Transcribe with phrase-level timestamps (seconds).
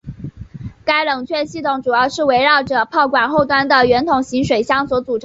[0.83, 5.19] 该冷却系统主要是围绕着炮管后端的圆筒形水箱所组成。